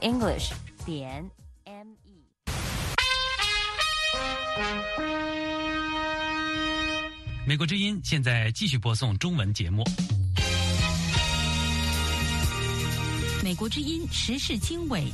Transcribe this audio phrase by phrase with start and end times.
[0.00, 0.50] English
[0.86, 1.30] 点
[1.64, 2.24] M E。
[7.46, 9.84] 美国之音现在继续播送中文节目。
[13.44, 15.04] 美国之音时事经纬。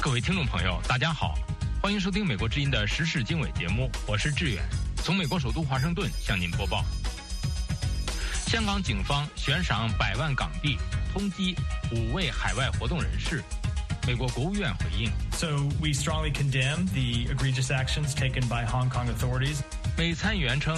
[0.00, 1.34] 各位听众朋友，大家好，
[1.82, 4.62] 欢迎收听美国之音的时事经纬节目，我是志远，
[5.06, 6.84] 从美国首都华盛顿向您播报。
[8.48, 10.76] 香港警方悬赏百万港币
[11.12, 11.56] 通缉
[11.92, 13.40] 五位海外活动人士，
[14.04, 15.08] 美国国务院回应。
[15.30, 15.46] So
[15.80, 19.58] we strongly condemn the egregious actions taken by Hong Kong authorities.
[19.96, 20.76] 美参议员称，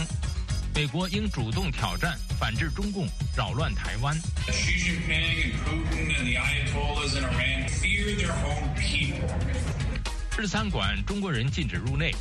[0.75, 4.15] 美国应主动挑战反制中共扰乱台湾。
[4.49, 9.27] Xi Jinping and Putin and the Ayatollahs in Iran fear their own people.
[10.37, 12.15] 日餐馆中国人禁止入内，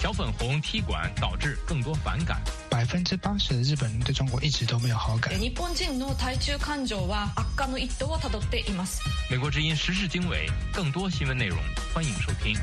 [0.00, 2.40] 小粉红踢馆导致更多反感。
[2.70, 5.32] 百分之八十的日本人对中国一直都没有好感。
[5.34, 9.00] 日本人の対中感情は悪化の一途をたどっています。
[9.30, 11.56] 美国之音时事经纬，更多新闻内容，
[11.94, 12.56] 欢迎收听。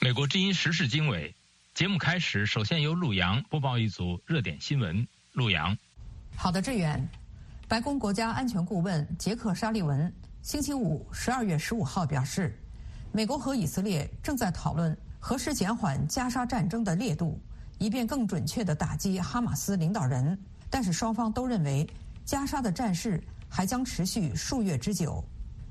[0.00, 1.34] 美国之音时事经纬
[1.74, 5.06] 节目开始，首先由陆洋播报一组热点新闻。
[5.32, 5.76] 陆洋，
[6.34, 7.06] 好的，志远。
[7.68, 10.10] 白宫国家安全顾问杰克·沙利文
[10.43, 12.53] 星期五十二月十五号表示，
[13.13, 17.39] 美国和以色列正在讨论何时减缓加沙战争的烈度，
[17.77, 20.37] 以便更准确地打击哈马斯领导人。
[20.69, 21.89] 但是双方都认为，
[22.25, 25.23] 加沙的战事还将持续数月之久。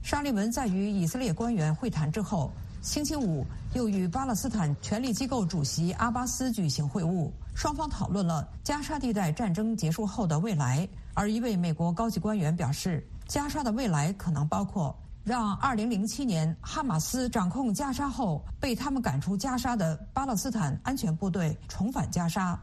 [0.02, 2.50] 沙利文在与以色列官员会谈之后，
[2.80, 10.88] 星期五又与巴勒斯坦权力机构主席阿巴斯举行会晤，双方讨论了加沙地带战争结束后的未来。
[11.12, 14.94] 而一位美国高级官员表示，加沙的未来可能包括
[15.25, 22.61] 让2007年哈马斯掌控加沙后被他们赶出加沙的巴勒斯坦安全部队重返加沙。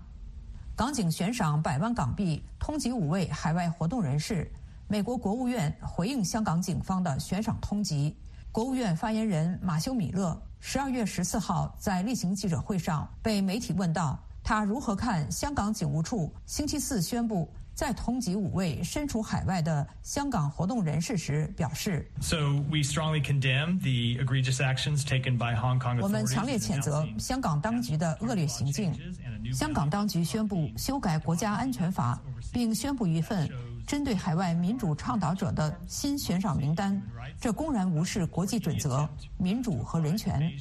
[0.76, 4.48] 港警悬赏百万港币通缉五位海外活动人士。
[4.88, 8.14] 美国国务院回应香港警方的悬赏通缉。
[8.52, 22.36] 国务院发言人马修·米勒十二月十四号在例行记者会上被媒体问到，他如何看香港警务处星期四宣布再通缉五位身处海外的香港活动人士时，表示 So
[22.70, 26.02] we strongly condemn the egregious actions taken by Hong Kong.
[26.02, 28.94] 我们强烈谴责香港当局的恶劣行径。
[29.54, 32.20] 香港当局宣布修改国家安全法，
[32.52, 33.50] 并宣布一份
[33.88, 37.02] 针对海外民主倡导者的新悬赏名单，
[37.40, 39.08] 这公然无视国际准则、
[39.38, 40.52] 民主和人权。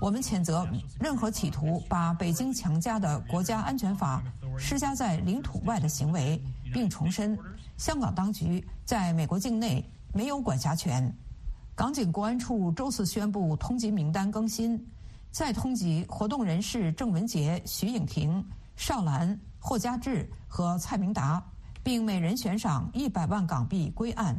[0.00, 0.68] 我们谴责
[0.98, 4.20] 任何企图把北京强加的国家安全法
[4.58, 6.42] 施加在领土外的行为，
[6.74, 7.38] 并重申
[7.76, 11.16] 香港当局在美国境内没有管辖权。
[11.76, 14.84] 港警国安处周四宣布通缉名单更新，
[15.30, 21.40] 再通缉活动人士郑文杰、徐颖婷、邵兰、霍家志和蔡明达，
[21.84, 24.36] 并每人悬赏一百万港币归案。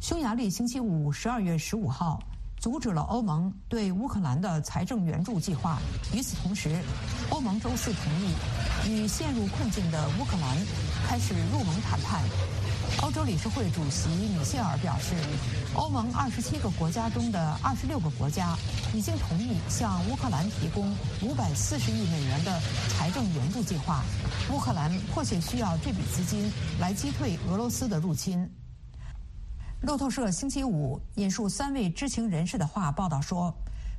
[0.00, 2.20] 匈牙利星期五十二月十五号
[2.62, 5.80] 阻止了欧盟对乌克兰的财政援助计划。
[6.14, 6.80] 与此同时，
[7.28, 8.32] 欧盟周四同意
[8.88, 10.56] 与陷入困境的乌克兰
[11.04, 12.22] 开始入盟谈判。
[13.02, 15.16] 欧洲理事会主席米歇尔表示，
[15.74, 18.56] 欧盟二十七个国家中的二十六个国家
[18.94, 24.04] 已经同意向乌克兰提供五百四十亿美元的财政援助计划。
[24.52, 26.48] 乌克兰迫切需要这笔资金
[26.78, 28.48] 来击退俄罗斯的入侵。
[29.82, 33.52] 路透社星期五引述三位知情人士的话报道说，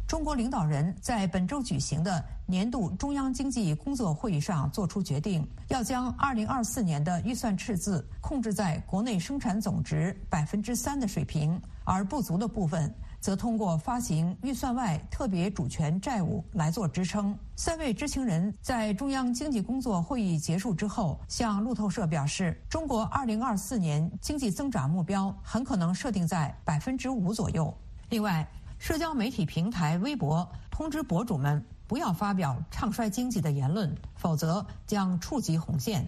[0.08, 12.90] 中国领导人在本周举行的年度中央经济工作会议上作出决定，要将2024年的预算赤字控制在国内生产总值百分之三的水平，而不足的部分
[13.24, 17.34] 则通过发行预算外特别主权债务来做支撑。
[17.56, 27.74] 三位知情人在中央经济工作会议结束之后，向路透社表示，中国2024年经济增长目标很可能设定在百分之五左右。
[28.10, 28.46] 另外，
[28.78, 36.06] 社交媒体平台微博通知博主们不要发表唱衰经济的言论，否则将触及红线。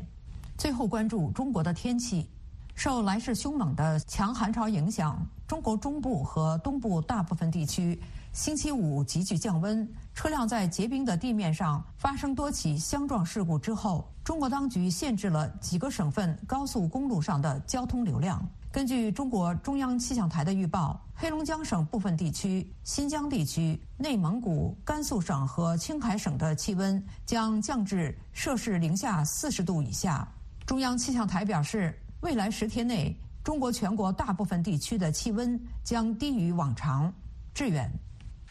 [0.58, 2.30] 最后关注中国的天气，
[2.76, 8.00] 受来势凶猛的强寒潮影响，中国中部和东部大部分地区
[8.34, 9.88] 星期五急剧降温。
[10.14, 18.44] 车辆在结冰的地面上发生多起相撞事故之后，中国当局限制了几个省份高速公路上的交通流量。
[18.72, 30.28] 根据中国中央气象台的预报，黑龙江省部分地区、新疆地区、内蒙古、甘肃省和青海省的气温将降至摄氏零下四十度以下。
[30.66, 37.14] 中央气象台表示，未来十天内，中国全国大部分地区的气温将低于往常。
[37.54, 37.90] 致远。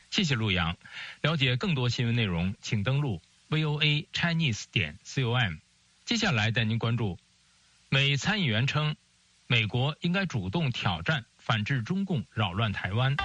[0.08, 0.76] 谢谢陆阳。
[1.20, 3.20] 了解更多新闻内容，请登录
[3.50, 5.56] voa chinese 点 com。
[6.05, 7.19] 接下来带您关注，
[7.88, 8.94] 美参议员称，
[9.49, 13.17] 美国应该主动挑战反制中共扰乱台湾。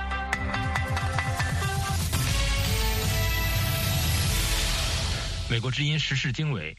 [5.51, 6.75] 美国之音时事经纬，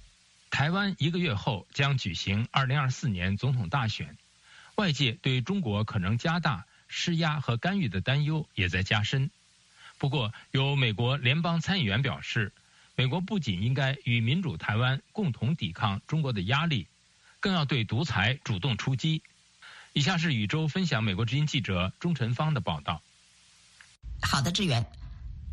[0.51, 4.17] 台湾一个月后将举行二零二四年总统大选，
[4.81, 9.31] 外界对中国可能加大施压和干预的担忧也在加深。
[9.99, 12.51] 不过，有美国联邦参议员表示，
[12.97, 16.87] 美国不仅应该与民主台湾共同抵抗中国的压力，
[17.41, 19.23] 更要对独裁主动出击。
[19.93, 23.03] 以下是宇宙分享美国之音记者钟晨芳的报道。
[24.23, 24.87] 好的，志远。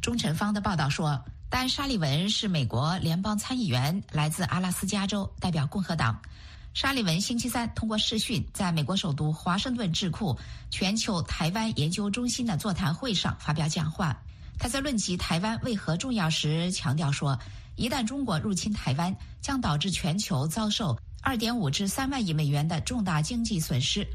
[0.01, 6.21] 钟晨芳的报道说，丹·沙利文是美国联邦参议员，来自阿拉斯加州，代表共和党。
[6.79, 10.38] 沙利文星期三通过视讯，在美国首都华盛顿智库
[10.69, 14.15] 全球台湾研究中心的座谈会上发表讲话。
[14.59, 17.35] 他在论及台湾为何重要时强调说，
[17.77, 24.07] 一旦中国入侵台湾，将导致全球遭受二点五至三万亿美元的重大经济损失，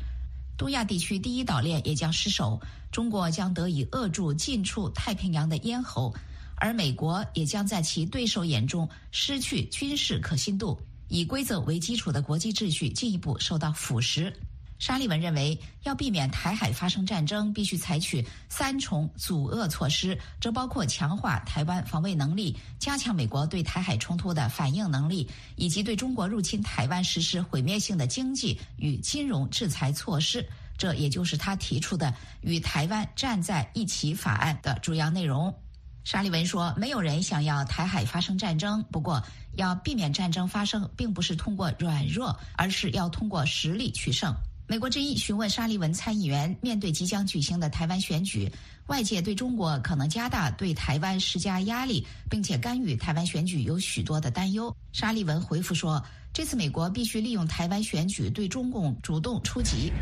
[0.56, 2.60] 东亚地区第一岛链也将失守，
[2.92, 6.14] 中国将得以扼住近处太平洋的咽喉，
[6.54, 10.80] 而美国也将在其对手眼中失去军事可信度，
[11.12, 14.32] 以规则为基础的国际秩序进一步受到腐蚀。
[14.78, 30.48] 沙利文认为，要避免台海发生战争，必须采取三重阻遏措施，这包括强化台湾防卫能力、加强美国对台海冲突的反应能力，以及对中国入侵台湾实施毁灭性的经济与金融制裁措施。
[30.78, 35.54] 这也就是他提出的“与台湾站在一起”法案的主要内容。
[36.04, 39.22] 沙利文说：“没有人想要台海发生战争，不过
[39.54, 44.34] 要避免战争发生，并不是通过软弱，而是要通过实力取胜。”
[44.68, 48.50] 美国之音询问沙利文参议员，面对即将举行的台湾选举，
[48.86, 54.74] 外界对中国可能加大对台湾施加压力，并且干预台湾选举有许多的担忧。
[54.92, 56.02] 沙利文回复说
[56.32, 59.92] ：“这次美国必须利用台湾选举对中共主动出击。”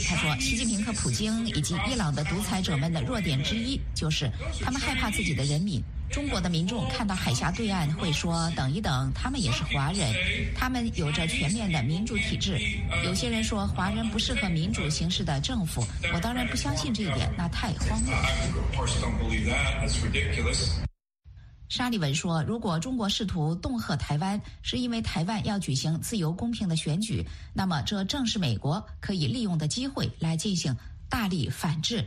[0.08, 5.84] 他说，习近平和普京以及伊朗的独裁者们的弱点之一，就是他们害怕自己的人民。
[6.10, 10.14] 中国的民众看到海峡对岸会说：‘等一等，他们也是华人，
[10.56, 12.60] 他们有着全面的民主体制’。
[13.06, 18.14] 有些人说华人不适合民主形式的政府，我当然不相信这一点，那太荒谬。
[21.76, 30.78] 沙利文说：“如果中国试图恫吓台湾，是因为台湾要举行自由公平的选举，那么这正是美国可以利用的机会来进行
[31.10, 32.06] 大力反制。”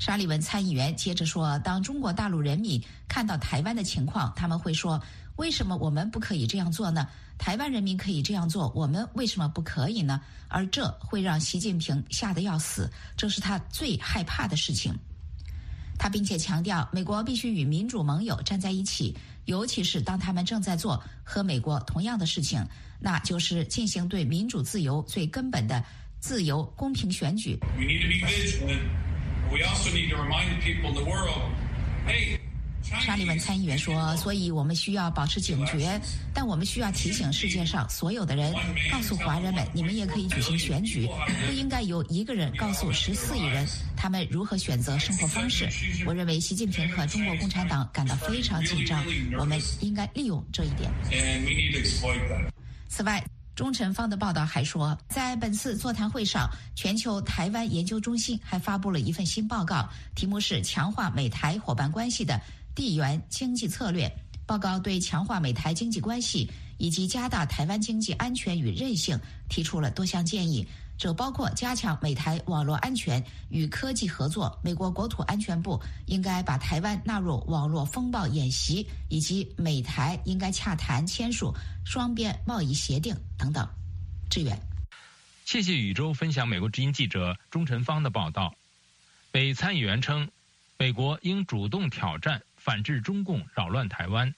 [0.00, 5.00] 沙利文参议员接着说：“当中国大陆人民看到台湾的情况，他们会说
[5.38, 7.06] ：‘为什么我们不可以这样做呢？
[7.38, 10.20] 台湾人民可以这样做，我们为什么不可以呢？’
[10.50, 14.92] 而这会让习近平吓得要死，这是他最害怕的事情。”
[16.00, 19.14] 他并且强调，美国必须与民主盟友站在一起，
[19.44, 22.66] 尤其是当他们正在做和美国同样的事情，
[22.98, 25.84] 那就是进行对民主自由最根本的
[26.18, 27.58] 自由公平选举。
[32.98, 36.00] 沙利文参议员说：“所以我们需要保持警觉，
[36.34, 38.52] 但我们需要提醒世界上所有的人，
[38.90, 41.08] 告诉华人们，你们也可以举行选举，
[41.46, 43.64] 不应该由一个人告诉十四亿人
[43.96, 45.68] 他们如何选择生活方式。
[46.04, 49.04] 我认为习近平和中国共产党感到非常紧张，
[49.38, 50.90] 我们应该利用这一点。”
[52.88, 53.22] 此外，
[53.54, 62.40] 钟晨芳的报道还说，在本次座谈会上，全球台湾研究中心还发布了一份新报告，题目是“强化美台伙伴关系的”。
[62.74, 64.10] 地缘经济策略
[64.46, 70.66] 报告对强化美台经济关系以及加大台湾经济安全与韧性提出了多项建议，
[70.98, 74.58] 这包括加强美台网络安全与科技合作。
[74.64, 83.68] 美国国土安全部应该把台湾纳入网络风暴演习，以及美台应该洽谈签署双边贸易协定等等。
[84.30, 84.58] 志远，
[85.44, 88.54] 谢谢宇宙分享美国之音记者钟晨芳的报道。
[89.30, 90.28] 北参议员称，
[90.78, 92.42] 美国应主动挑战。
[92.60, 94.34] 反制中共扰乱台湾，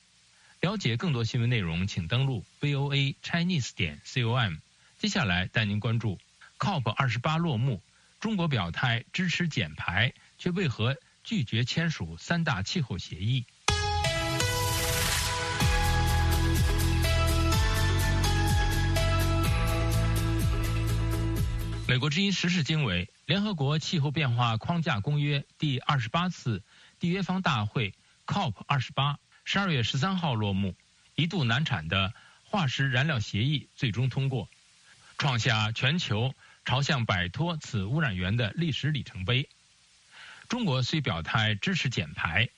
[0.61, 4.55] 了解更多新闻内容，请登录 voa chinese 点 com。
[5.01, 6.21] 接下来带您关注
[6.57, 7.83] COP 二十八落幕，
[8.21, 13.45] 中国表态支持减排，却为何拒绝签署三大气候协议？
[21.89, 26.63] 美国之音时事经纬，联合国气候变化框架公约第二十八次
[27.01, 27.93] 缔约方大会。
[28.27, 30.75] COP 二十八十二月十三号落幕，
[31.15, 32.15] 一度难产的
[32.45, 34.49] 化石燃料协议最终通过，
[35.19, 39.49] 创下全球朝向摆脱此污染源的历史里程碑。
[40.49, 42.49] 中国虽表态支持减排，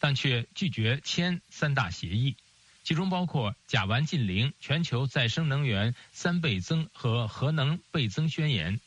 [0.00, 2.36] 但却拒绝签三大协议，
[2.82, 8.80] 其中包括甲烷近零、全球再生能源三倍增和核能倍增宣言。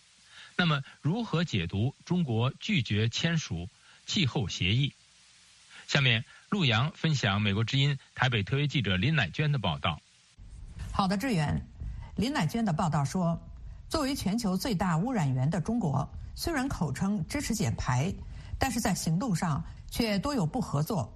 [0.58, 3.70] 那么，如何解读中国拒绝签署
[4.06, 4.94] 气候协议？
[5.88, 9.98] 下面，陆洋分享美国之音台北特约记者林乃娟的报道。
[10.92, 11.66] 好的，志远，
[12.18, 13.40] 林乃娟的报道说，
[13.88, 18.14] 作为全球最大污染源的中国，虽然口称支持减排，
[18.60, 21.10] 但是在行动上却多有不合作，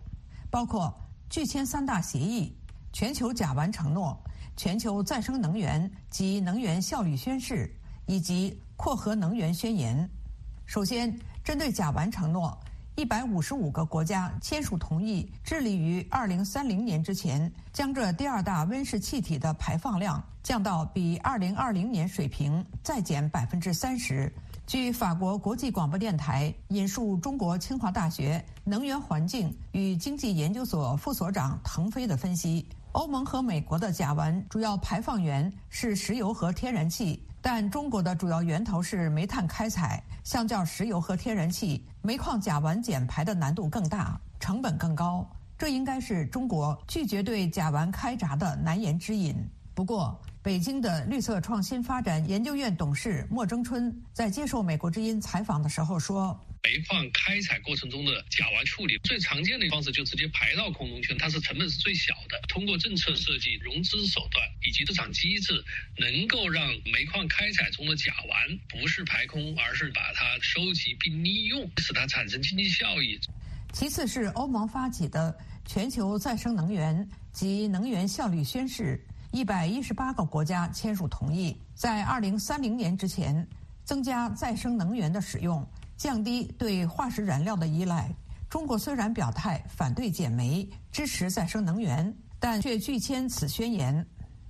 [0.49, 0.97] 包括
[1.29, 2.55] 拒签三大协议、
[2.93, 4.17] 全球甲烷承诺、
[4.55, 7.69] 全球再生能源及能源效率宣誓
[8.05, 10.09] 以及扩核能源宣言。
[10.65, 11.13] 首先，
[11.43, 12.57] 针对甲烷承诺。
[13.01, 24.31] 一百五十五个国家签署同意，致力于二零三零年之前将这第二大温室气体的排放量降到比二零二零年水平再减百分之三十。
[24.67, 37.19] 据法国国际广播电台引述中国清华大学能源环境与经济研究所副所长腾飞的分析，欧盟和美国的甲烷主要排放源是石油和天然气。
[37.41, 45.27] 但中国的主要源头是煤炭开采，相较石油和天然气，煤矿甲烷减排的难度更大，成本更高。
[45.57, 49.35] 这应该是中国拒绝对甲烷开闸的难言之隐。
[49.73, 56.39] 不过，北京的绿色创新发展研究院董事莫征春在接受美国之音采访的时候说。
[56.63, 62.39] 煤矿开采过程中的甲烷处理最常见的方式就直接排到空中去，它是成本是最小的。
[62.47, 65.63] 通过政策设计、融资手段以及市场机制，
[65.97, 73.19] 能够让煤矿开采中的甲烷不是排空，而是把它收集并利用，使它产生经济效益。
[73.73, 83.47] 其次是欧盟发起的全球再生能源及能源效率宣誓，一百一十八个国家签署同意，在二零三零年之前
[83.83, 85.67] 增加再生能源的使用。
[86.01, 88.11] 降低对化石燃料的依赖。
[88.49, 94.03] 中国虽然表态反对减煤、支持再生能源，但却拒签此宣言。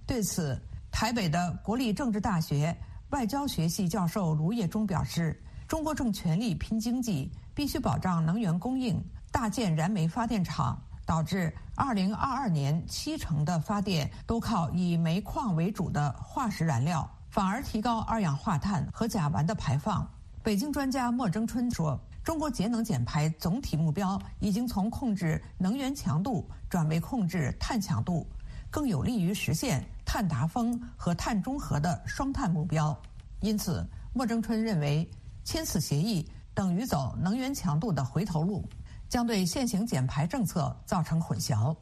[0.07, 0.57] 对此，
[0.93, 2.73] 台北的国立政治大学
[3.09, 20.09] 外交学系教授卢业忠表示：“中国正全力拼经济，必须保障能源供应，大建燃煤发电厂，导致2022年七成的发电都靠以煤矿为主的化石燃料，反而提高二氧化碳和甲烷的排放。”
[20.43, 28.25] 北京专家莫征春说：“中国节能减排总体目标已经从控制能源强度转为控制碳强度，
[28.71, 32.97] 更有利于实现碳达峰和碳中和的双碳目标。
[33.41, 35.07] 因此，莫征春认为
[35.43, 38.67] 签此协议等于走能源强度的回头路，
[39.07, 41.75] 将对现行减排政策造成混淆。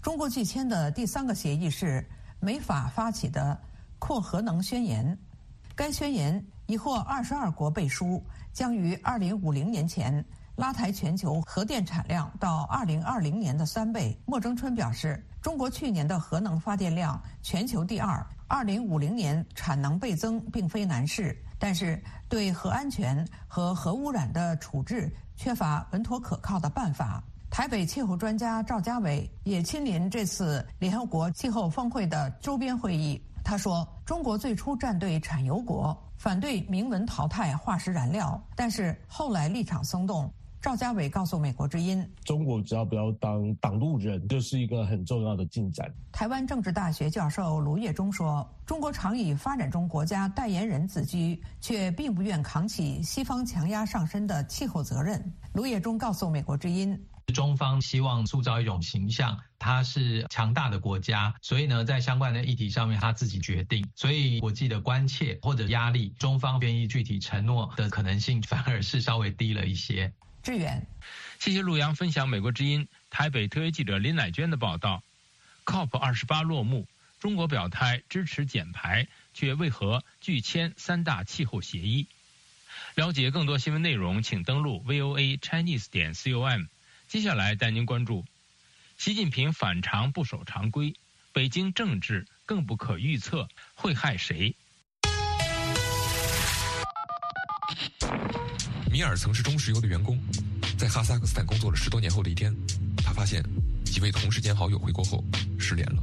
[0.00, 3.60] 中国拒签的第三个协议是美法发起的
[3.98, 5.18] 扩核能宣言，
[5.74, 8.22] 该宣言。”已获二十二国背书，
[8.52, 10.22] 将于二零五零年前
[10.54, 14.14] 拉抬全球核电产量到二零二零年的三倍。
[14.26, 21.98] 莫征春表示，中国去年的核能发电量全球第二，二零五零年产能倍增并非难事，但是
[22.28, 27.24] 对核安全和核污染的处置缺乏稳妥可靠的办法。
[27.48, 40.30] 台北气候专家赵家伟也亲临这次联合国气候峰会的周边会议，他说：“中国最初站队产油国。”反对明文淘汰化石燃料，但是后来立场松动。
[40.60, 57.00] 赵家伟告诉美国之音：“中国只要不要当挡路人，就是一个很重要的进展。”台湾政治大学教授卢业忠说：“中国常以发展中国家代言人自居，却并不愿扛起西方强压上身的气候责任。”卢业忠告诉美国之音。
[57.32, 63.86] 中方希望塑造一种形象，它是强大的国家，所以呢，在相关的议题上面，他自己决定。
[63.94, 70.12] 所以国际的关切或者压力，中方愿意具体承诺的可能性反而是稍微低了一些。
[70.42, 70.86] 志远，
[71.38, 75.02] 谢谢陆阳分享美国之音台北特约记者林乃娟的报道。
[75.66, 76.86] COP 二十八落幕，
[77.20, 82.06] 中国表态支持减排，却为何拒签三大气候协议？
[82.94, 86.64] 了解更多新闻内容，请登录 VOA Chinese 点 com。
[87.08, 88.22] 接下来带您关注，
[88.98, 90.94] 习近平反常不守常规，
[91.32, 94.54] 北京政治更不可预测，会害谁？
[98.92, 100.20] 米尔曾是中石油的员工，
[100.76, 102.54] 在哈萨克斯坦工作了十多年后的一天，
[102.98, 103.42] 他发现
[103.86, 105.24] 几位同事兼好友回国后
[105.58, 106.02] 失联了。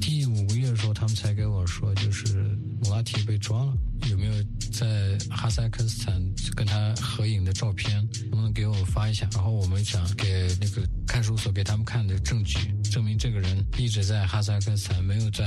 [0.00, 3.72] 第五个月的时候，他们才给我说，就是穆拉提被抓了。
[4.10, 4.32] 有没有
[4.78, 6.22] 在哈萨克斯坦
[6.54, 7.96] 跟他合影的照片？
[8.30, 9.28] 能不能给我发一下？
[9.34, 12.72] 然后我们想给那个看守所给他们看的证据。
[12.88, 15.44] 证明这个人一直在哈萨克斯坦，没有在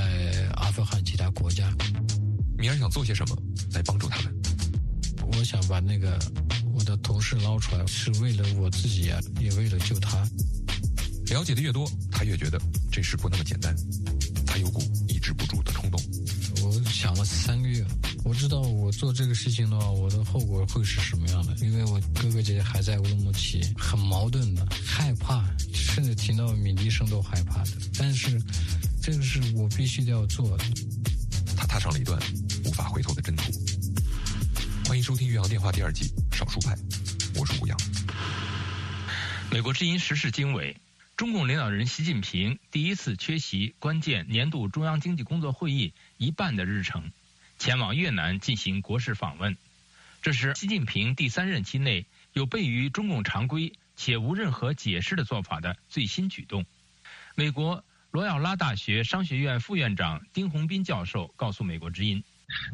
[0.56, 1.74] 阿富汗其他国家。
[2.58, 3.36] 米尔想做些什么
[3.72, 4.34] 来帮助他们？
[5.32, 6.18] 我想把那个
[6.74, 10.22] 我的同事捞出来，是为了我自己啊，也为了救他。
[11.30, 12.60] 了解的越多，他越觉得
[12.90, 13.74] 这事不那么简单。
[14.46, 15.98] 他有股抑制不住的冲动。
[16.62, 17.82] 我想了三个月，
[18.24, 21.54] 我知道我做这个事情的话，我的后果会是什么样的。
[21.56, 27.70] 因为我哥哥姐姐还在乌鲁木齐，很矛盾的，害怕，甚至听到鸣笛声都害怕的。
[27.98, 28.40] 但是，
[29.02, 30.64] 这个是我必须要做的。
[31.56, 32.18] 他踏上了一段
[32.64, 33.52] 无法回头的征途。
[34.86, 36.74] 欢迎收听《岳阳电话》第二季《少数派》，
[37.38, 37.76] 我是吴阳。
[39.50, 40.76] 美国之音时事经纬。
[41.14, 47.12] 中共领导人习近平第一次缺席关键年度中央经济工作会议一半的日程，
[47.62, 49.56] 前往越南进行国事访问。
[50.20, 56.66] 这是习近平第三任期内有悖于中共常规且无任何解释的做法的最新举动。
[57.36, 62.24] 美国罗耀拉大学商学院副院长丁洪斌教授告诉美国之音：“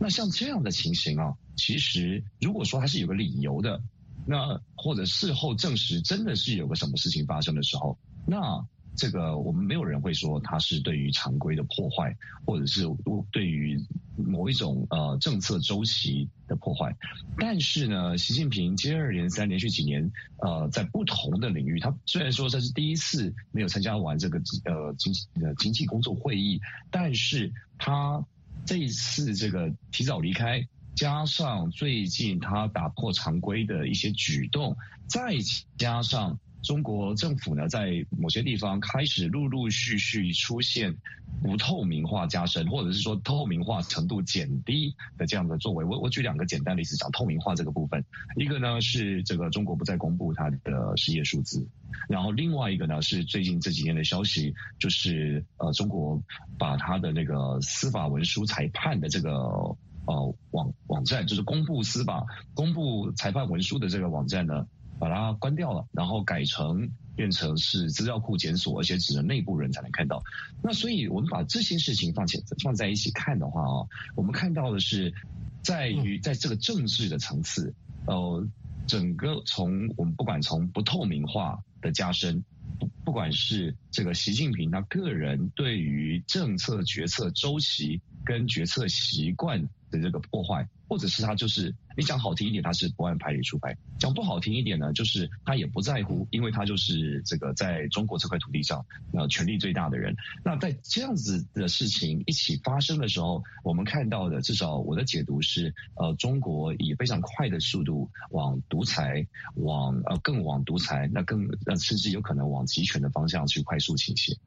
[0.01, 3.83] 那像这样的情形啊，其实如果说还是有个理由的，
[4.27, 8.67] 那或者事后证实真的是有个什么事情发生的时候。”那
[8.99, 12.83] 这个我们没有人会说它是对于常规的破坏，或者是
[13.31, 13.81] 对于
[14.17, 16.93] 某一种呃政策周期的破坏。
[17.39, 28.27] 但是呢，习近平接二连三连续几年呃在不同的领域，他虽然说这是第一次没有参加完这个呃经呃经济工作会议，但是他
[28.67, 34.77] 这一次这个提早离开，加上最近他打破常规的一些举动，
[35.07, 35.37] 再
[35.77, 36.37] 加上。
[36.63, 40.97] 中国政府呢，在某些地方开始陆陆续续出现
[41.43, 45.85] 不透明化加深，或者是说透明化程度减低的这样的作为。
[45.85, 48.05] 我我举两个简单的例子讲透明化这个部分。
[48.37, 51.67] 一个呢是这个中国不再公布它的失业数字，
[52.09, 56.21] 然后另外一个呢是最近这几年的消息，就是呃中国
[56.59, 64.67] 把它的那个司法文书裁判的这个呃网网站，就是公布司法公布裁判文书的这个网站呢。
[64.99, 70.23] 把它关掉了，然后改成变成是资料库检索，而且只能内部人才能看到。
[70.63, 75.15] 那所以我们把这些事情放起放在一起看的话啊，我们看到的是
[75.63, 77.75] 在于在这个政治的层次，
[78.07, 78.47] 呃，
[78.87, 82.45] 整个从我们不管从不透明化的加深，
[82.79, 90.69] 不不管是这个习近平他个人对于政策决策周期跟决策习惯的这个破坏。
[90.91, 100.17] 或者是他就是你讲好听一点，他是不按牌理出牌；讲不好听一点呢，就是他也不在乎，因为他就是这个在中国这块土地上呃权力最大的人。
[100.43, 114.39] 那在这样子的事情一起发生的时候，我们看到的至少我的解读是，呃，中国以非常快的速度往独裁，往呃更往独裁，那更呃甚至有可能往集权的方向去快速倾斜。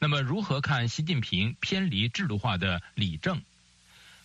[0.00, 3.40] 那么，如何看习近平偏离制度化的理政？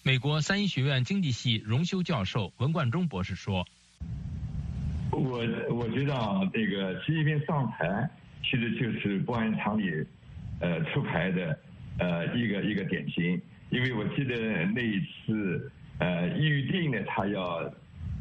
[0.02, 3.68] 美国三一学院经济系荣休教授文冠中博士说
[5.12, 8.10] ：“我我觉得，这个习近平上台
[8.42, 10.06] 其实就是不按常理，
[10.62, 11.60] 呃出牌的
[12.00, 13.40] 呃一个一个典型。
[13.72, 17.72] 因为我记得那一次呃预定的他要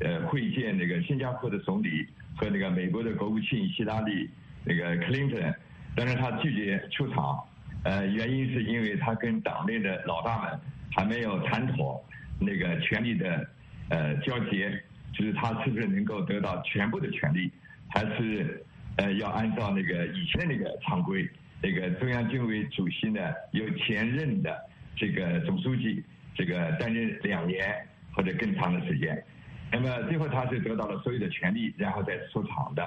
[0.01, 2.05] 呃会见那个新加坡的总理
[2.37, 4.29] 和那个美国的国务卿希拉里
[4.65, 5.55] 那个克林顿，
[5.95, 7.41] 但是他拒绝出场，
[7.85, 10.61] 呃原因是因为他跟党内的老大们。”
[10.99, 12.05] 还没有谈妥
[12.41, 13.49] 那个权力的
[13.89, 14.69] 呃交接，
[15.13, 17.49] 就是他是不是能够得到全部的权利，
[17.89, 21.31] 还是呃要按照那个以前那个常规，
[21.63, 23.21] 那个中央军委主席呢
[23.53, 24.61] 由前任的
[24.97, 26.03] 这个总书记
[26.35, 29.23] 这个担任两年或者更长的时间，
[29.71, 32.83] 那么最后他是得到了所有的权利，然后再出场的，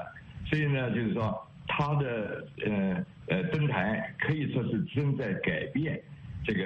[0.48, 5.98] 所以呢就是说他的呃呃登台可以说是正在改变
[6.44, 6.66] 这个。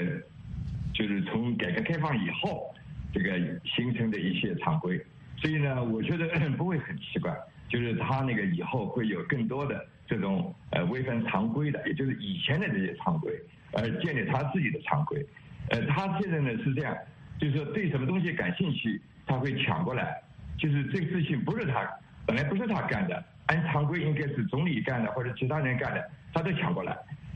[0.96, 2.74] 就是从改革开放以后，
[3.14, 4.98] 这个形成的一些常规，
[5.36, 7.36] 所以呢，我觉得不会很奇怪，
[7.68, 13.34] 就是他那个以后会有更多的这种呃违反常规的，也就是以前的这些常规，
[13.74, 15.22] 而建立他自己的常规。
[15.70, 16.98] 呃，他现在呢是这样，
[17.38, 20.24] 就是说对什么东西感兴趣，他会抢过来，
[20.58, 21.86] 就是这个事情不是他
[22.26, 26.96] 本来不是他干的，按常规应该是总理干的或者其他人干的，他都抢过来。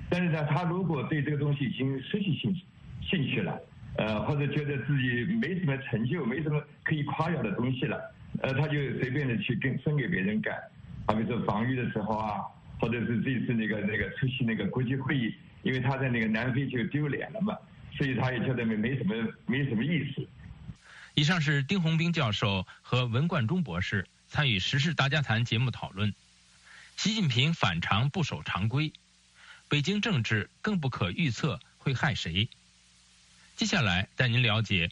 [0.10, 2.63] 但是呢，他如果对这个东西已经失去兴趣。
[3.10, 3.60] 兴趣了，
[3.98, 8.00] 呃，或者觉得自己没什么成就，没什么可以夸耀的东西了，
[8.41, 10.56] 呃，他就随便的去跟分给别人干，
[11.08, 12.41] 好比说防御的时候啊，
[12.80, 17.58] 或者是这次那个那个出席那个国际会议，因为他在那个南非就丢脸了嘛，
[17.98, 19.15] 所以他也觉得没没什么
[19.48, 20.28] 没什么意思。
[21.15, 26.13] 以上是丁洪兵教授和文冠中博士参与《时事大家谈》节目讨论，
[26.95, 28.93] 习近平反常不守常规。
[29.67, 32.48] 北京政治更不可预测会害谁。
[33.60, 34.89] 接下来带您了解，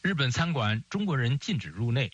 [0.00, 2.10] 日本餐馆中国人禁止入内，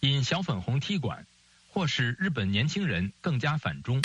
[0.00, 1.24] 因小粉红踢馆，
[1.68, 4.02] 或使日本年轻人更加反中。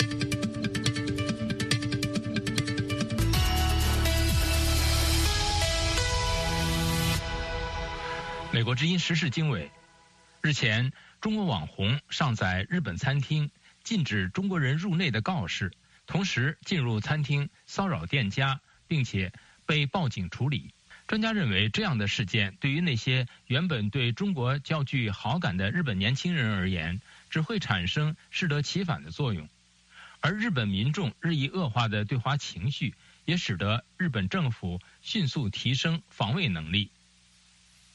[8.52, 9.68] 美国之音时事经纬，
[10.40, 13.50] 日前，中国网红上载日本餐厅
[13.82, 15.72] 禁止中国人入内的告示，
[16.06, 19.32] 同时进入餐厅骚扰店家，并且
[19.66, 20.72] 被报警处理。
[21.06, 29.48] 专家认为，这样的事件对于那些原本对中国较具好感的日本年轻人而言，只会产生适得其反的作用。
[30.20, 32.94] 而日本民众日益恶化的对华情绪，
[33.26, 36.90] 也使得日本政府迅速提升防卫能力。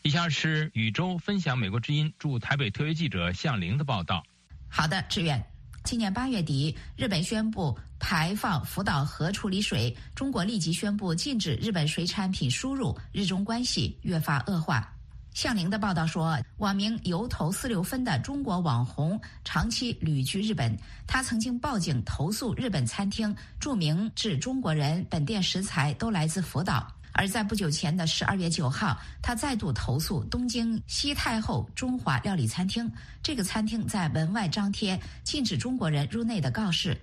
[0.03, 4.23] 以下是宇宙分享美国之音驻台北特约记者向玲的报道。
[4.69, 5.43] 好的，志远。
[5.83, 14.91] 今年八月底，日本宣布排放福岛核处理水，中国立即宣布禁止日本水产品输入，日中关系越发恶化。
[15.33, 26.91] 向玲的报道说，网名“油头四六分”的中国网红长期旅居日本，他曾经报警投诉日本餐厅注明致中国人本店食材都来自福岛。
[27.11, 32.89] 而在不久前的十二月九号，他再度投诉东京西太后中华料理餐厅。
[33.21, 36.97] 这个餐厅在门外张贴禁止中国人入内的告示。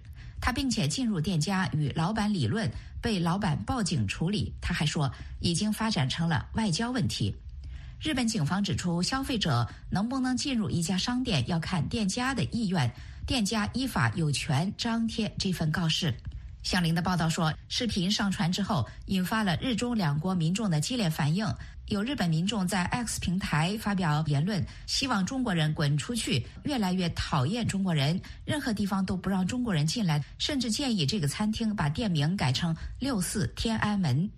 [0.47, 4.55] 他并且进入店家与老板理论，被老板报警处理。
[4.61, 7.35] 他还说，已经发展成了外交问题。
[8.01, 12.89] 日本警方指出，消费者能不能进入一家商店要看店家的意愿，
[13.27, 16.15] 店家依法有权张贴这份告示。
[16.63, 21.45] 向林的报道说，视频上传之后，引发了日中两国民众的激烈反应。
[21.89, 34.29] 有日本民众在 X 平台发表言论，希望中国人滚出去，越来越讨厌中国人，任何地方都不让中国人进来，甚至建议这个餐厅把店名改成六四天安门。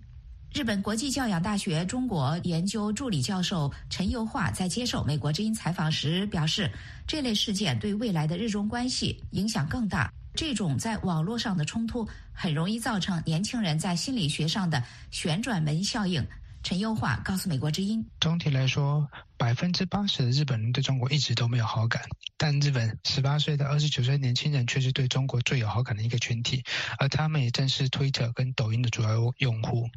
[0.53, 6.71] 日本国际教养大学中国研究助理教授陈佑化在接受美国之音采访时表示，
[7.07, 10.11] 这类事件对未来的日中关系影响更大。
[10.35, 16.23] 这种在网络上的冲突很容易造成年轻人在心理学上的旋转门效应。
[16.61, 19.09] 陈优化告诉美国之音：总体来说。
[19.39, 22.03] 百分之八十的日本人对中国一直都没有好感，
[22.37, 26.65] 但日本十八岁到二十九岁年轻人却是对中国最有好感的一个群体，
[26.97, 29.89] 而他们也正是 Twitter 跟抖音的主要用户。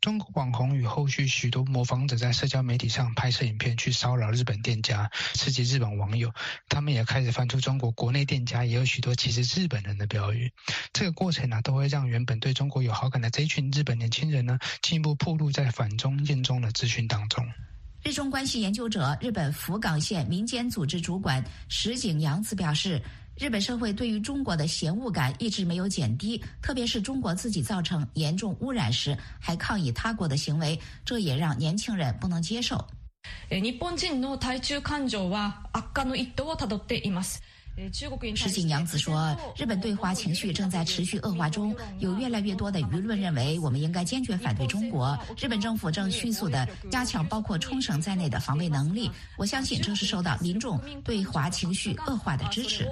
[0.00, 6.32] 中国网红与后续许多模仿者在社交媒体上拍摄影片去骚扰日本店家，刺激日本网友。
[6.68, 10.52] 他们也开始翻出中国国内店家也有许多歧视日本人的标语。
[10.92, 17.44] 这个过程呢，都会让原本对中国有好感的这群日本年轻人呢，进一步暴露在反中厌中的资讯当中。
[18.05, 22.99] 日中关系研究者、日本福冈县民间组织主管石井洋子表示，
[23.37, 32.83] 日本社会对于中国的嫌恶感一直没有减低，特别是中国自己造成严重污染时还抗议他国的行为，这也让年轻人不能接受。
[33.49, 37.39] 日本人の対中感情は悪化の一途をたどっています。
[38.34, 45.18] 石井洋子说：“日本对华情绪正在持续恶化中，有越来越多的舆论认为我们应该坚决反对中国。
[45.38, 49.10] 日本政府正迅速地加强包括冲绳在内的防卫能力。
[49.36, 52.88] 我相信这是受到民众对华情绪恶化的支持。”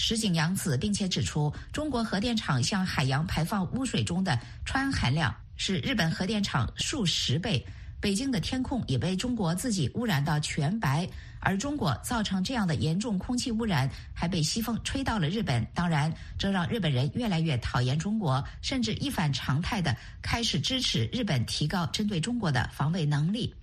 [0.00, 7.62] 石井洋子并且指出，中国核电厂向海洋排放污水中的氚含量是日本核电厂数十倍。
[8.00, 11.08] 北京的天空也被中国自己污染到全白。
[11.40, 15.64] 而中国造成这样的严重空气污染，还被西风吹到了日本。
[15.72, 23.54] 当然，这让日本人越来越讨厌中国，甚至一反常态的开始支持日本提高针对中国的防卫能力。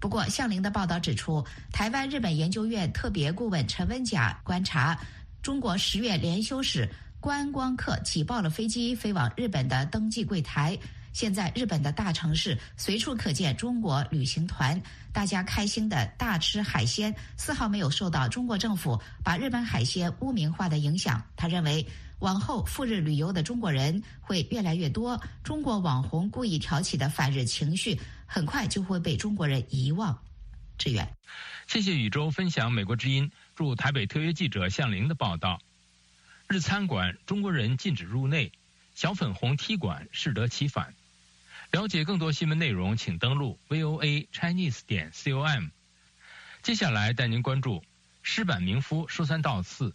[0.00, 4.98] 不过，向凌的报道指出，台湾日本研究院特别顾问陈文甲观察，
[5.40, 6.88] 中国十月连休时，
[7.20, 10.76] 观光客挤爆了飞机飞往日本的登记柜台。
[11.12, 14.80] 现在日本的大城市随处可见中国旅行团，
[15.12, 21.22] 大家开心的大吃海鲜，丝毫没有受到中国政府把日本海鲜污名化的影响。
[21.36, 21.84] 他认为，
[22.20, 30.16] 往后赴日旅游的中国人会越来越多，中国网红故意挑起的反日情绪，很快就会被中国人遗忘。
[30.78, 31.16] 志远，
[31.66, 35.60] 谢谢宇宙分享美国之音驻台北特约记者向玲的报道。
[36.48, 38.52] 日餐馆中国人禁止入内，
[38.94, 40.94] 小粉红踢馆适得其反。
[41.70, 45.68] 了解更多新闻内容，请登录 VOA Chinese 点 com。
[46.62, 47.84] 接下来带您关注
[48.22, 49.94] 石板明夫说三道四，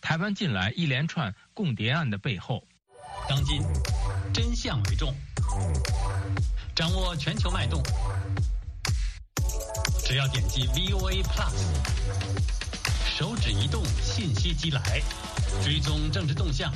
[0.00, 2.64] 台湾近来一连串共谍案的背后。
[3.28, 3.60] 当今
[4.32, 5.12] 真相为重，
[6.76, 7.82] 掌握全球脉动，
[10.06, 11.52] 只要点击 VOA Plus，
[13.18, 15.02] 手指一动，信息即来。
[15.64, 16.72] 追踪政治动向，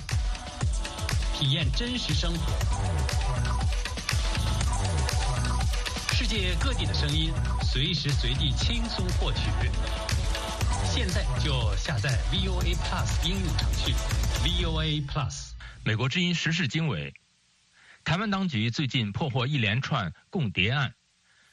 [1.39, 3.22] 体验真实生活。
[6.23, 7.33] 世界各地的声音，
[7.65, 9.41] 随时随地轻松获取。
[10.85, 13.93] 现在就下载 VOA Plus 应用程序
[14.45, 15.51] ，VOA Plus。
[15.83, 17.13] 美国之音时事经纬。
[18.05, 20.95] 台湾当局最近破获一连串共谍案，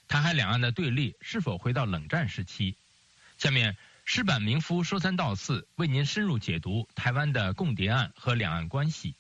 [0.08, 2.75] 台海两岸的对立是否回到冷战时期？
[3.39, 9.15] 下面，石板明夫说三道四，为您深入解读台湾的共谍案和两岸关系。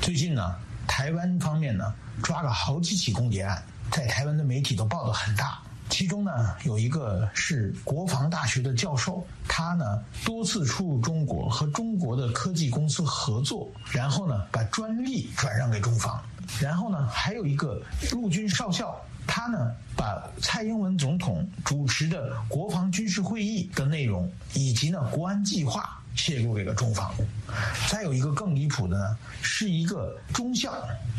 [0.00, 5.58] 最近呢，台湾方面呢抓了好几起共谍案，在台湾的媒体都报道很大。
[5.90, 16.22] 其中呢，有一个是国防大学的教授，他呢多次出入中国，和中国的科技公司合作，然后呢把专利转让给中方。
[16.60, 17.80] 然后呢，还有一个
[18.12, 18.94] 陆军少校，
[19.26, 27.10] 他呢把蔡英文总统主持的国防军事会议的内容以及呢国安计划泄露给了中方。
[27.88, 30.70] 再有一个更离谱的呢，是一个中校，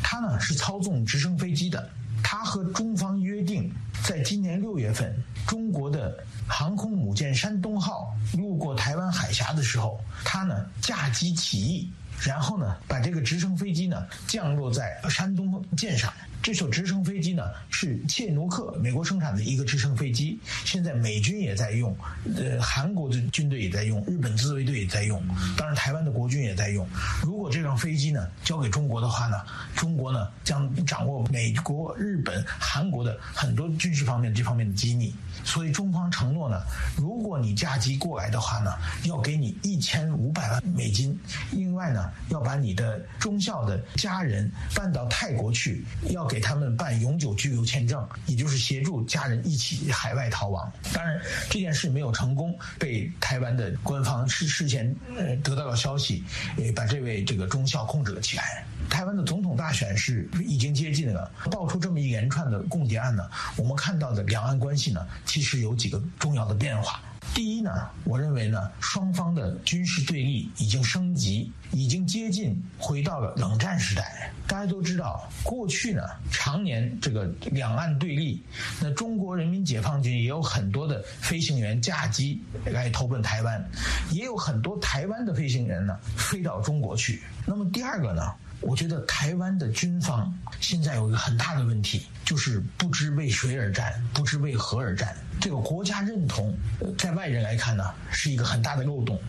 [0.04, 1.90] 他呢是操纵直升飞机的。
[2.24, 3.72] 他和中方约定，
[4.04, 5.14] 在今年六月份，
[5.48, 11.92] 中国的航空母舰山东号路过台湾海峡的时候，他呢驾机起义，
[12.26, 16.12] 然后呢把这个直升飞机呢降落在山东舰上。
[16.42, 21.94] 这艘直升飞机呢是切努克美国生产的一个直升飞机，现在美军也在用，
[22.38, 25.22] 呃，韩国的军队也在用，日本自卫队也在用，
[25.58, 26.88] 当然台湾的国军也在用。
[27.22, 29.36] 如果这辆飞机呢交给中国的话呢，
[29.76, 35.14] 中国呢将掌握美国、日本、韩国的很多军事方面这方面的机密。
[35.44, 36.62] 所以中方承诺呢，
[36.98, 38.72] 如果你驾机过来的话呢，
[39.04, 41.20] 要给你一千五百万美金，
[41.52, 46.30] 另外呢要把你的中校的家人搬到泰国去，要。
[46.30, 50.72] 给他们办永久居留签证，也就是协助家人一起海外逃亡。
[50.94, 51.20] 当然，
[51.50, 56.24] 这件事没有成功，被台湾的官方事事先呃得到了消息，
[56.58, 58.64] 呃把这位这个中校控制了起来。
[58.92, 67.02] 台湾的总统大选是已经接近了，爆出这么一连串的共谍案呢，我们看到的两岸关系呢，其实有几个重要的变化。
[67.34, 67.72] 第一呢，
[68.04, 74.32] 我认为呢，双方的军事对立已经升级，已经接近回到了冷战时代。
[74.48, 78.42] 大家都知道，过去呢，常年这个两岸对立，
[78.82, 83.64] 那中国人民解放军也有很多的飞行员驾机来投奔台湾，
[84.12, 87.22] 也有很多台湾的飞行员呢飞到中国去。
[87.46, 88.34] 那么第二个呢？
[88.62, 95.16] 我觉得台湾的军方现在有一个很大的问题，就是不知为谁而战，不知为何而战。
[95.40, 96.54] 这个国家认同，
[96.98, 99.20] 在外人来看呢，是一个很大的漏洞。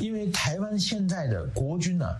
[0.00, 2.16] 因为台湾现在的国军呢，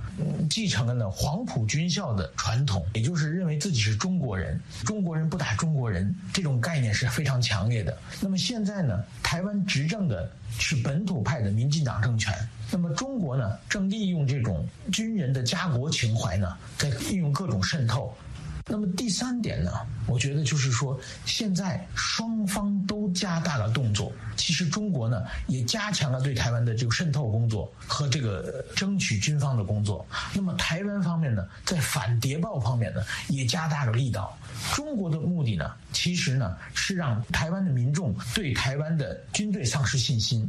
[0.49, 7.97] 继承了呢黄埔军校的传统，也就是认为自己是中国人，中国人不打中国人这种概念是非常强烈的。
[8.21, 12.33] 那么现在呢，台湾执政的是本土派的民进党政权，
[12.71, 18.15] 那么中国呢，正利用这种军人的家国情怀呢，在利用各种渗透。
[18.71, 19.73] 那么第三点呢，
[20.07, 24.13] 我觉得就是说，现在双方都加大了动作。
[24.37, 30.07] 其实中国呢，也加强了对台湾的这个渗透工作和这个争取军方的工作。
[30.33, 34.39] 那么台湾方面呢，在反谍报方面呢，也加大了力道。
[34.73, 40.49] 中国的目的呢，其实呢，是让台湾的民众对台湾的军队丧失信心，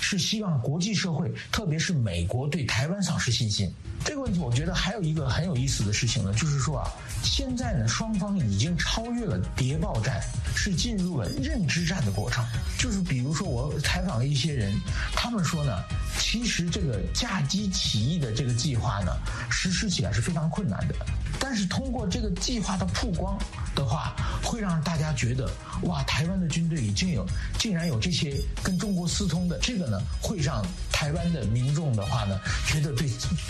[0.00, 3.72] 是希望国际社会，特别是美国对台湾丧失信心。
[4.04, 6.90] 这个问题，我觉得还有一个很有意思的事情呢，就是说啊，
[7.22, 10.18] 现在在呢，双方已经超越了谍报战，
[10.56, 12.42] 是进入了认知战的过程。
[12.78, 14.72] 就是比如说，我采访了一些人，
[15.14, 15.84] 他们说呢，
[16.18, 19.12] 其实这个架机起义的这个计划呢，
[19.50, 20.94] 实施起来是非常困难的。
[21.38, 23.38] 但是通过这个计划的曝光
[23.74, 25.50] 的话，会让大家觉得，
[25.82, 27.26] 哇，台湾的军队已经有，
[27.58, 33.06] 竟然有这些跟中国私通的，这个呢，会让台湾的民众的话呢，觉得对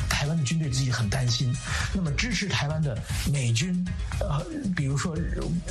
[0.09, 1.55] 台湾的军队自己很担心。
[1.93, 2.97] 那么支持台湾的
[3.33, 3.85] 美军，
[4.21, 4.45] 呃，
[4.77, 5.17] 比如说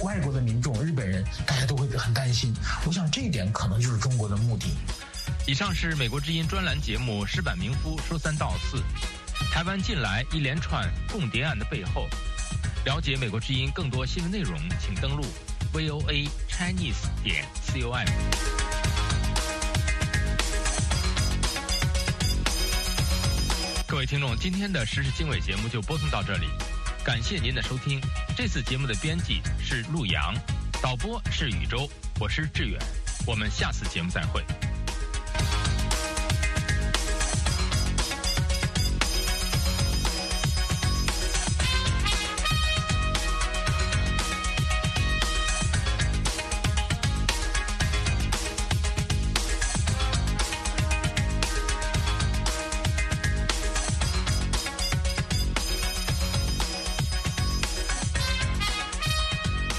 [0.03, 2.53] 外国的民众、日本人，大家都会很担心。
[2.85, 4.67] 我想这一点可能就是中国的目的。
[5.45, 8.77] 以上是美国之音专栏节目《石板明夫说三道四》。
[9.51, 12.07] 台湾近来一连串共谍案的背后，
[12.85, 15.23] 了解美国之音更多新闻内容，请登录
[15.73, 18.05] VOA Chinese 点 com。
[23.87, 26.47] 各位听众，今天的时事经纬节目就播送到这里，
[27.03, 27.99] 感谢您的收听。
[28.35, 30.33] 这次节目的编辑是陆阳，
[30.81, 32.79] 导播是宇宙，我是志远，
[33.25, 34.43] 我们下次节目再会。